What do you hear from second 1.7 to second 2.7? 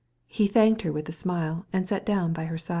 and sat down beside her.